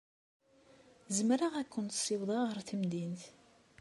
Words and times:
Zemreɣ 1.15 1.53
ad 1.55 1.67
ken-ssiwḍeɣ 1.69 2.41
ɣer 2.47 2.57
temdint. 2.67 3.23